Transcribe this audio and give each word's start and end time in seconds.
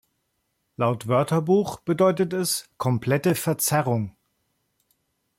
Laut 0.77 1.07
Wörterbuch 1.07 1.81
bedeutet 1.81 2.33
es 2.33 2.67
"komplette 2.79 3.35
Verzerrung". 3.35 4.15